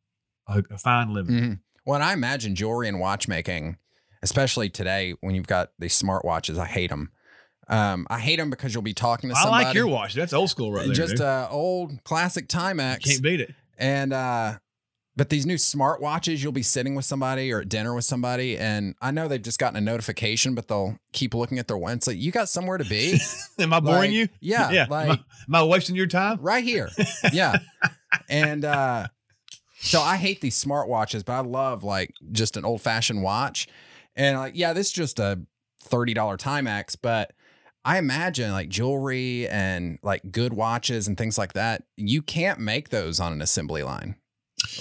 [0.53, 1.39] a, a fine living.
[1.39, 1.53] hmm
[1.87, 3.79] Well, and I imagine jewelry and watchmaking,
[4.23, 6.59] especially today when you've got these smartwatches.
[6.59, 7.11] I hate them.
[7.69, 10.13] Um, I hate them because you'll be talking to I like your watch.
[10.13, 10.95] That's old school right there.
[10.95, 13.05] just uh, old classic Timex.
[13.05, 13.55] Can't beat it.
[13.79, 14.59] And uh
[15.17, 18.95] but these new smartwatches, you'll be sitting with somebody or at dinner with somebody, and
[19.01, 21.95] I know they've just gotten a notification, but they'll keep looking at their watch.
[21.95, 23.19] It's like you got somewhere to be.
[23.59, 24.29] Am I boring Like, you?
[24.41, 24.87] Yeah, yeah.
[24.91, 25.15] like am, I,
[25.49, 26.39] am I wasting your time?
[26.41, 26.91] right here.
[27.33, 27.57] Yeah.
[28.29, 29.07] and uh
[29.81, 33.69] so I hate these smartwatches, but I love like just an old fashioned watch.
[34.17, 35.41] And like, yeah, this is just a
[35.85, 37.33] $30 Timex, but
[37.85, 42.89] I imagine like jewelry and like good watches and things like that, you can't make
[42.89, 44.17] those on an assembly line.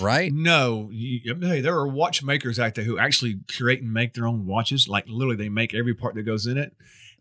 [0.01, 0.31] Right?
[0.33, 4.45] No, you, hey, there are watchmakers out there who actually create and make their own
[4.45, 4.87] watches.
[4.87, 6.75] Like literally, they make every part that goes in it.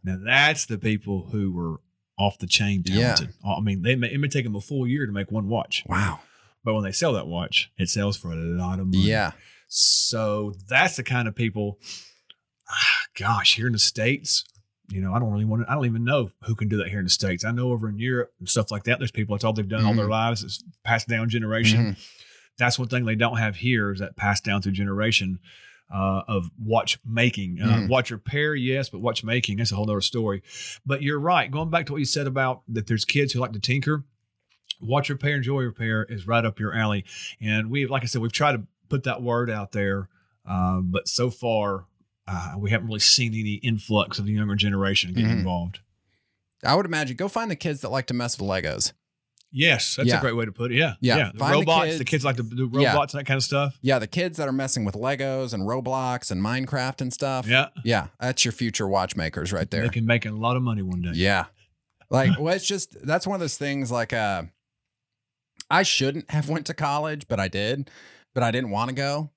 [0.05, 1.81] Now that's the people who were
[2.19, 3.15] off the chain Yeah.
[3.15, 3.35] talented.
[3.45, 5.85] I mean, they may, it may take them a full year to make one watch,
[5.87, 6.21] Wow.
[6.65, 9.03] but when they sell that watch, it sells for a lot of money.
[9.05, 9.33] Yeah.
[9.69, 11.79] So that's the kind of people.
[12.69, 14.45] ah, Gosh, here in the states,
[14.91, 15.71] you know, I don't really want to.
[15.71, 17.45] I don't even know who can do that here in the states.
[17.45, 19.35] I know over in Europe and stuff like that, there's people.
[19.35, 20.43] That's all they've done all their lives.
[20.45, 21.93] It's passed down generation.
[21.95, 21.97] Mhm.
[22.63, 25.41] That's one thing they don't have here is that passed down through generation
[25.93, 27.61] uh, of watch making.
[27.61, 27.89] Uh, Mhm.
[27.89, 30.43] Watch repair, yes, but watch making that's a whole other story.
[30.87, 31.51] But you're right.
[31.51, 34.05] Going back to what you said about that, there's kids who like to tinker.
[34.81, 37.05] Watch repair and joy repair is right up your alley.
[37.41, 40.09] And we, like I said, we've tried to put that word out there,
[40.49, 41.87] uh, but so far
[42.29, 45.39] uh, we haven't really seen any influx of the younger generation getting Mhm.
[45.41, 45.81] involved.
[46.65, 48.93] I would imagine go find the kids that like to mess with Legos.
[49.53, 50.19] Yes, that's Yeah.
[50.19, 50.77] a great way to put it.
[50.79, 52.93] Yeah, Yeah, The the robots, the kids- kids, like to do Yeah.
[52.93, 53.77] robots and that kind of stuff.
[53.83, 57.47] Yeah, the kids that are messing with Legos and Roblox and Minecraft and stuff.
[57.47, 59.83] Yeah, Yeah, that's your future watchmakers right there.
[59.83, 61.11] they can make a lot of money one day.
[61.15, 61.47] Yeah.
[62.11, 64.45] Like, well, it's just that's one of those things like uh
[65.71, 67.91] I shouldn't have went to college, but I did,
[68.35, 69.31] but I didn't want to go.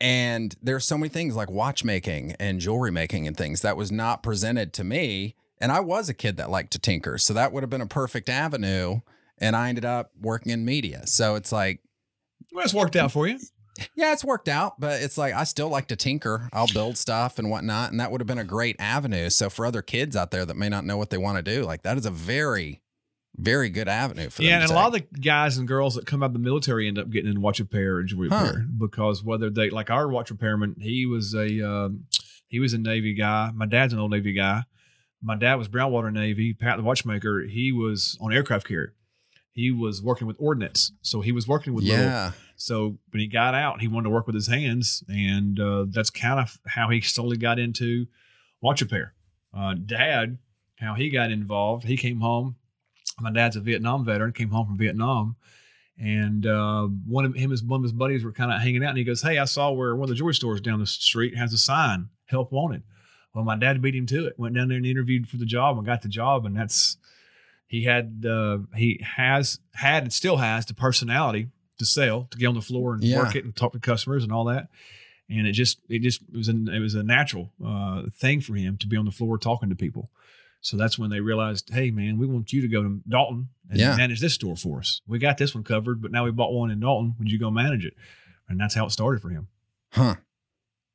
[0.00, 4.22] And there's so many things like watchmaking and jewelry making and things that was not
[4.22, 5.34] presented to me.
[5.60, 7.18] And I was a kid that liked to tinker.
[7.18, 9.00] So that would have been a perfect avenue.
[9.40, 11.06] And I ended up working in media.
[11.06, 11.80] So it's like,
[12.52, 13.38] Well, it's worked out for you.
[13.94, 16.48] yeah, it's worked out, but it's like I still like to tinker.
[16.52, 17.90] I'll build stuff and whatnot.
[17.90, 19.30] And that would have been a great avenue.
[19.30, 21.62] So for other kids out there that may not know what they want to do,
[21.64, 22.82] like that is a very,
[23.36, 24.62] very good avenue for Yeah, them.
[24.62, 26.86] and to a lot of the guys and girls that come out of the military
[26.88, 28.42] end up getting in watch repair and jewelry Huh.
[28.44, 32.04] repair because whether they like our watch repairman, he was a um,
[32.48, 33.50] he was a Navy guy.
[33.54, 34.64] My dad's an old Navy guy.
[35.22, 36.52] My dad was Brownwater Navy.
[36.52, 38.94] Pat, the watchmaker, he was on aircraft carrier.
[39.52, 42.32] He was working with ordnance, so he was working with little yeah.
[42.56, 46.10] So when he got out, he wanted to work with his hands, and uh, that's
[46.10, 48.06] kind of how he slowly got into
[48.60, 49.14] watch repair.
[49.56, 50.38] Uh, Dad,
[50.78, 52.56] how he got involved, he came home.
[53.18, 55.36] My dad's a Vietnam veteran, came home from Vietnam,
[55.98, 58.90] and uh, one of him, his one of his buddies were kind of hanging out,
[58.90, 61.36] and he goes, "Hey, I saw where one of the jewelry stores down the street
[61.36, 62.82] has a sign, help wanted."
[63.34, 64.38] Well, my dad beat him to it.
[64.38, 66.96] Went down there and interviewed for the job and got the job, and that's
[67.70, 71.46] he had uh, he has had and still has the personality
[71.78, 73.18] to sell, to get on the floor and Yeah.
[73.18, 74.68] work it and talk to customers and all that.
[75.28, 78.54] And it just it just it was a, it was a natural uh, thing for
[78.56, 80.10] him to be on the floor talking to people.
[80.60, 83.78] So that's when they realized, hey man, we want you to go to Dalton and
[83.78, 83.94] Yeah.
[83.96, 85.00] manage this store for us.
[85.06, 87.14] We got this one covered, but now we bought one in Dalton.
[87.20, 87.94] Would you go manage it?
[88.48, 89.46] And that's how it started for him.
[89.92, 90.16] Huh.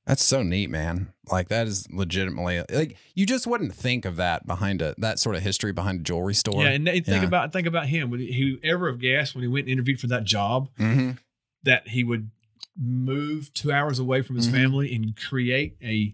[0.06, 1.12] That's so neat, man.
[1.32, 5.36] Like that is legitimately like you just wouldn't think of that behind a that sort
[5.36, 6.62] of history behind a jewelry store.
[6.64, 7.24] yeah, and, think Yeah.
[7.24, 8.12] about think about him.
[8.12, 11.12] Would he, ever have guessed when he went and interviewed for that job hmm
[11.64, 12.30] that he would
[12.78, 14.52] move two hours away from his Mhm.
[14.52, 16.14] family and create a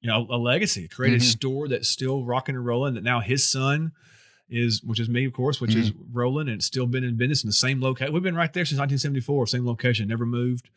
[0.00, 1.16] you know a legacy, create Mhm.
[1.22, 2.94] a store that's still rocking and rolling.
[2.94, 3.92] That now his son
[4.48, 7.42] is, which is me, of course, which is rolling and it's still been in business
[7.44, 8.12] in the same location.
[8.14, 10.70] We've been right there since 1974, same location, never moved.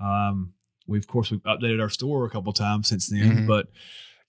[0.00, 0.54] Um,
[0.86, 3.46] we of course we've updated our store a couple times since then, Mhm.
[3.46, 3.68] but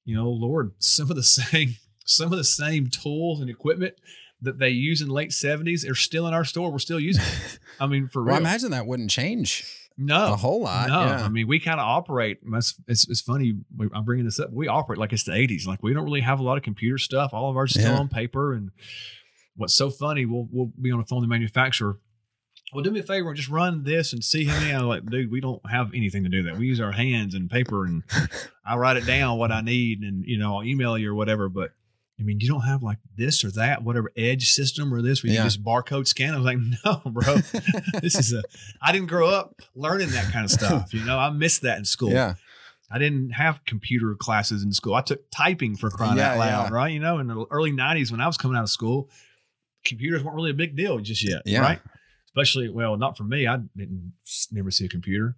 [0.05, 3.95] you know, Lord, some of the same some of the same tools and equipment
[4.41, 6.69] that they use in the late 70s are still in our store.
[6.69, 7.23] We're still using.
[7.23, 7.59] it.
[7.79, 8.45] I mean, for Well, real.
[8.45, 9.63] I imagine that wouldn't change
[9.97, 10.89] no, a whole lot.
[10.89, 11.23] no, yeah.
[11.23, 12.39] I mean we kind of operate.
[12.53, 13.53] It's, it's, it's funny.
[13.77, 14.51] we- I'm bringing this up.
[14.51, 15.65] We operate like it's the 80s.
[15.65, 17.33] Like we don't really have a lot of computer stuff.
[17.33, 18.51] All of ours is still on paper.
[18.53, 18.71] And
[19.55, 21.99] what's so funny, we'll we'll be on the phone with the manufacturer,
[22.71, 24.71] well, do me a favor and just run this and see how many.
[24.71, 26.57] I'm like, dude, we don't have anything to do that.
[26.57, 28.03] We use our hands and paper, and
[28.65, 31.49] I write it down what I need, and you know, I'll email you or whatever.
[31.49, 31.71] But
[32.19, 35.31] I mean, you don't have like this or that, whatever edge system or this where
[35.31, 35.43] you Yeah.
[35.43, 36.33] just barcode scan.
[36.33, 37.35] I was like, no, bro,
[38.01, 38.41] this is a.
[38.81, 40.93] I didn't grow up learning that kind of stuff.
[40.93, 42.11] You know, I missed that in school.
[42.11, 42.35] yeah.
[42.91, 44.93] I didn't have computer classes in school.
[44.93, 46.75] I took typing for crying Yeah, out loud, yeah.
[46.75, 46.91] right?
[46.93, 49.09] You know, in the early '90s when I was coming out of school,
[49.83, 51.61] computers weren't really a big deal just yet, Yeah.
[51.61, 51.79] right?
[52.35, 53.45] Especially, well, not for me.
[53.47, 54.13] I didn't
[54.51, 55.35] never see a computer.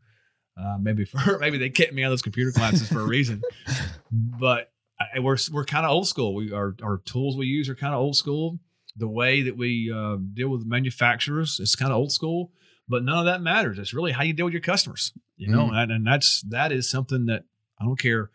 [0.58, 3.42] Uh, maybe for maybe they kept me out of those computer classes for a reason.
[4.12, 6.36] But I, we're we're kind of old school.
[6.36, 8.60] We our our tools we use are kind of old school.
[8.96, 12.52] The way that we uh, deal with manufacturers is kind of old school.
[12.88, 13.78] But none of that matters.
[13.80, 15.74] It's really how you deal with your customers, you know, Mm.
[15.84, 17.44] and, and that's that is something that
[17.82, 18.30] I don't care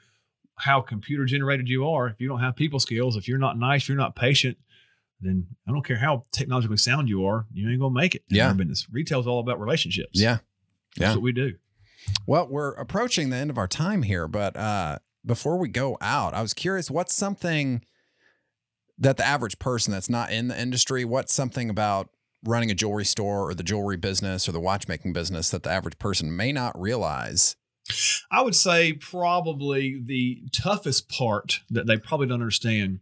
[0.59, 2.09] how computer generated you are.
[2.09, 4.59] If you don't have people skills, if you're not nice, if you're not patient,
[5.21, 8.25] then I don't care how technologically sound you are, you ain't gonna make it.
[8.31, 8.49] in Yeah.
[8.49, 8.87] our business.
[8.91, 10.21] Retail's all about relationships.
[10.21, 10.39] Yeah.
[10.97, 11.15] that's Yeah.
[11.15, 11.55] what we do.
[12.27, 16.33] Well, we're approaching the end of our time here, but uh, before we go out,
[16.35, 17.85] I was curious what's something
[18.99, 22.11] that the average person that's not in the industry, what's something about
[22.45, 25.99] running a jewelry store or the jewelry business or the watchmaking business that the average
[25.99, 27.57] person may not realize?
[28.31, 33.01] I would say probably the toughest part that they probably don't understand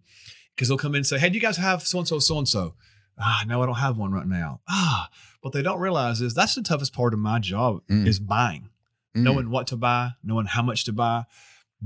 [0.58, 2.36] because they'll come in and say, Hey, do you guys have so and so, so
[2.36, 2.74] and so?
[3.16, 4.60] Ah, no, I don't have one right now.
[4.68, 5.08] Ah,
[5.40, 8.08] what they don't realize is that's the toughest part of my job Mm.
[8.08, 8.68] is buying,
[9.16, 9.22] Mm.
[9.22, 11.26] knowing what to buy, knowing how much to buy.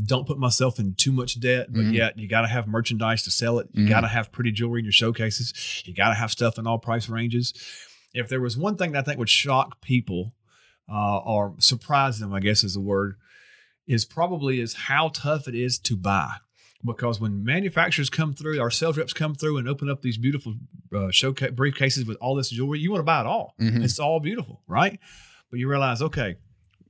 [0.06, 1.92] Don't put myself in too much debt, but Mhm.
[1.92, 3.68] yet you got to have merchandise to sell it.
[3.74, 3.88] You Mhm.
[3.90, 5.52] got to have pretty jewelry in your showcases.
[5.84, 7.52] You got to have stuff in all price ranges.
[8.14, 10.34] If there was one thing that I think would shock people
[10.88, 13.16] uh, or surprise them, I guess is the word,
[13.86, 16.36] is probably is how tough it is to buy.
[16.84, 20.54] Because when manufacturers come through, our sales reps come through and open up these beautiful
[20.94, 23.54] uh, showcase briefcases with all this jewelry, you want to buy it all.
[23.60, 23.84] Mhm.
[23.84, 24.98] It's all beautiful, right?
[25.50, 26.36] But you realize, okay,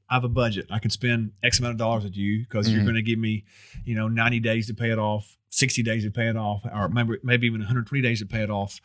[0.09, 0.67] I have a budget.
[0.71, 2.85] I can spend X amount of dollars with you because you're Mhm.
[2.85, 3.45] going to give me,
[3.85, 6.89] you know, 90 days to pay it off, 60 days to pay it off, or
[6.89, 8.81] maybe maybe even 120 days to pay it off.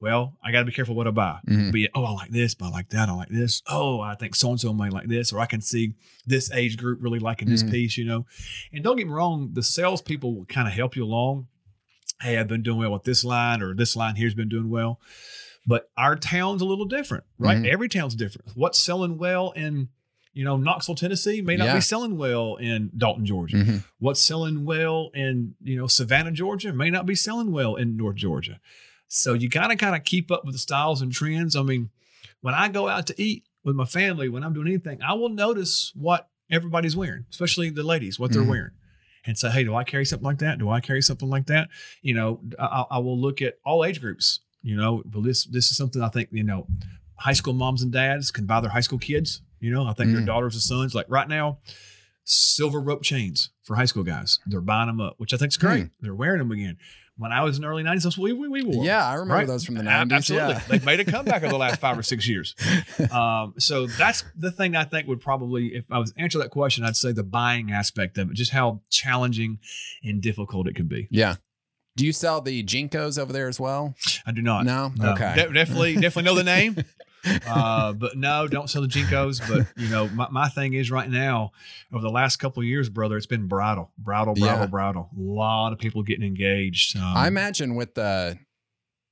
[0.00, 1.40] Well, I got to be careful what I buy.
[1.48, 1.72] Mhm.
[1.72, 3.08] Be it, oh, I like this, but I like that.
[3.08, 3.62] I like this.
[3.66, 6.76] Oh, I think so and so might like this, or I can see this age
[6.76, 7.70] group really liking this Mhm.
[7.72, 8.24] piece, you know.
[8.72, 11.48] And don't get me wrong, the salespeople will kind of help you along.
[12.22, 15.00] Hey, I've been doing well with this line, or this line here's been doing well.
[15.66, 17.58] But our town's a little different, right?
[17.58, 17.66] Mhm.
[17.68, 18.52] Every town's different.
[18.54, 19.88] What's selling well in,
[20.32, 21.74] you know, Knoxville, Tennessee may not Yeah.
[21.74, 23.56] be selling well in Dalton, Georgia.
[23.56, 23.84] Mhm.
[23.98, 28.16] What's selling well in, you know, Savannah, Georgia may not be selling well in North
[28.16, 28.60] Georgia.
[29.08, 31.56] So you gotta kind of keep up with the styles and trends.
[31.56, 31.90] I mean,
[32.40, 35.30] when I go out to eat with my family, when I'm doing anything, I will
[35.30, 38.48] notice what everybody's wearing, especially the ladies, what they're Mhm.
[38.50, 38.70] wearing.
[39.26, 40.58] And say, hey, do I carry something like that?
[40.58, 41.68] Do I carry something like that?
[42.02, 44.40] You know, I, I will look at all age groups.
[44.62, 46.66] You know, but this this is something I think you know,
[47.16, 49.40] high school moms and dads can buy their high school kids.
[49.60, 50.26] You know, I think their Mm.
[50.26, 50.94] daughters and sons.
[50.94, 51.58] Like right now,
[52.24, 54.38] silver rope chains for high school guys.
[54.46, 55.82] They're buying them up, which I think is great.
[55.84, 55.86] Hmm.
[56.00, 56.76] They're wearing them again.
[57.18, 58.84] When I was in the early '90s, that's what we we, we wore.
[58.84, 59.46] Yeah, I remember Right?
[59.46, 60.12] those from the 90s.
[60.12, 60.62] Absolutely, Yeah.
[60.68, 62.54] they've made a comeback over the last five or six years.
[63.10, 66.50] Um, so that's the thing I think would probably, if I was to answer that
[66.50, 69.58] question, I'd say the buying aspect of it, just how challenging
[70.04, 71.08] and difficult it can be.
[71.10, 71.34] yeah.
[71.96, 73.96] Do you sell the Jinkos over there as well?
[74.24, 74.64] I do not.
[74.64, 74.92] No?
[74.96, 75.14] No.
[75.14, 75.34] Okay.
[75.34, 76.76] De- definitely, definitely know the name.
[77.46, 79.40] Uh, but no, don't sell the Jinkos.
[79.48, 81.52] But you know, my, my thing is right now,
[81.92, 84.66] over the last couple of years, brother, it's been bridal, bridal, bridal, Yeah.
[84.66, 85.10] bridal.
[85.16, 86.96] A lot of people getting engaged.
[86.96, 88.38] Um, I imagine with the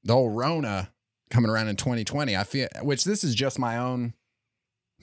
[0.05, 0.90] the old Rona
[1.31, 4.14] coming around in 2020, I feel which this is just my own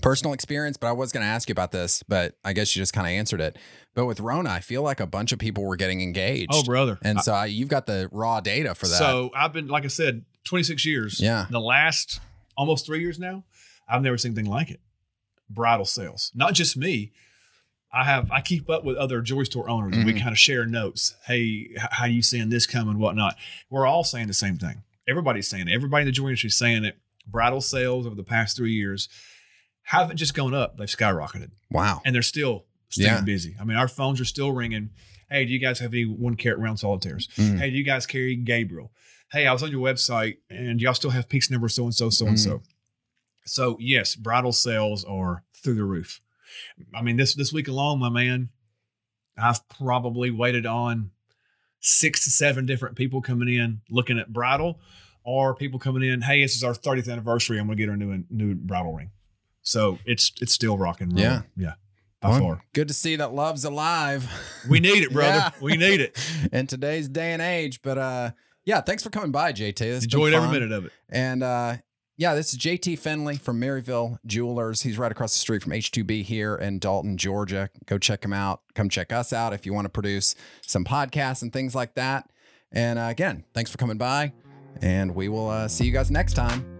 [0.01, 2.81] personal experience, but I was going to ask you about this, but I guess you
[2.81, 3.57] just kind of answered it.
[3.93, 6.51] But with Rona, I feel like a bunch of people were getting engaged.
[6.53, 6.97] oh, brother.
[7.03, 8.95] and so I, you've got the raw data for that.
[8.97, 11.19] So I've been, like I said, 26 years.
[11.21, 11.45] yeah.
[11.49, 12.19] The last
[12.57, 13.43] almost three years now,
[13.87, 14.79] I've never seen anything like it.
[15.49, 17.11] Bridal sales, not just me.
[17.91, 19.95] I have I keep up with other jewelry store owners.
[19.95, 21.15] and We kind of share notes.
[21.27, 22.97] Hey, how you seeing this coming?
[22.97, 23.35] Whatnot.
[23.69, 24.81] We're all saying the same thing.
[25.07, 25.73] Everybody's saying it.
[25.73, 26.97] Everybody in the jewelry industry is saying it.
[27.27, 29.09] Bridal sales over the past three years
[29.83, 32.01] haven't just gone up; they've skyrocketed, Wow.
[32.05, 33.21] and they're still staying Yeah.
[33.21, 33.55] busy.
[33.59, 34.89] I mean, our phones are still ringing.
[35.29, 37.27] Hey, do you guys have any one carat round solitaires?
[37.37, 37.59] Mm.
[37.59, 38.91] Hey, do you guys carry Gabriel?
[39.33, 42.09] Hey, I was on your website and y'all still have piece number so and so,
[42.09, 42.61] so and so.
[43.45, 46.21] So yes, bridal sales are through the roof.
[46.95, 48.49] I mean, this this week alone, my man,
[49.37, 51.11] I've probably waited on
[51.79, 54.79] six to seven different people coming in looking at bridal,
[55.25, 56.21] or people coming in.
[56.21, 57.59] Hey, this is our 30th anniversary.
[57.59, 59.11] I'm gonna get her a new new bridal ring.
[59.63, 61.11] So it's it's still rocking.
[61.17, 61.41] Yeah.
[61.57, 61.73] yeah,
[62.21, 62.61] by Well, far.
[62.73, 64.29] Good to see that love's alive.
[64.69, 65.33] We need it, brother.
[65.33, 65.51] Yeah.
[65.61, 66.17] We need it.
[66.51, 67.81] in today's day and age.
[67.81, 68.31] But uh,
[68.65, 69.81] yeah, thanks for coming by, JT.
[69.81, 70.91] It's Enjoyed every minute of it.
[71.09, 71.77] And uh,
[72.17, 74.81] yeah, this is JT Finley from Maryville Jewelers.
[74.81, 77.69] He's right across the street from H2B here in Dalton, Georgia.
[77.85, 78.61] Go check him out.
[78.75, 82.29] Come check us out if you want to produce some podcasts and things like that.
[82.71, 84.33] And uh, again, thanks for coming by,
[84.81, 86.72] and we will uh, see you guys next time.